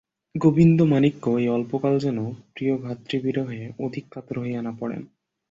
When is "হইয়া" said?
4.39-4.61